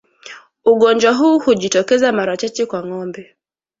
[0.65, 3.35] Ugonjwa huu hujitokeza mara chache kwa ngombe